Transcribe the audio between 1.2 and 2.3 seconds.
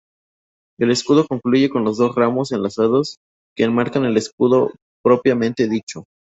concluye con los dos